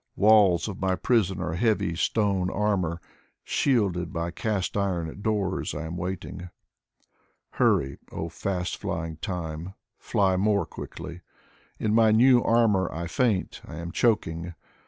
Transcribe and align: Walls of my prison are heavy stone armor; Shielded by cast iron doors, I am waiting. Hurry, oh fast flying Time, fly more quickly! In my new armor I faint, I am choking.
Walls 0.15 0.67
of 0.67 0.81
my 0.81 0.95
prison 0.95 1.39
are 1.39 1.53
heavy 1.53 1.95
stone 1.95 2.49
armor; 2.49 2.99
Shielded 3.43 4.11
by 4.11 4.31
cast 4.31 4.75
iron 4.75 5.21
doors, 5.21 5.75
I 5.75 5.83
am 5.85 5.95
waiting. 5.95 6.49
Hurry, 7.51 7.99
oh 8.11 8.27
fast 8.27 8.77
flying 8.77 9.17
Time, 9.17 9.75
fly 9.99 10.37
more 10.37 10.65
quickly! 10.65 11.21
In 11.77 11.93
my 11.93 12.09
new 12.11 12.41
armor 12.43 12.91
I 12.91 13.05
faint, 13.05 13.61
I 13.63 13.75
am 13.75 13.91
choking. 13.91 14.55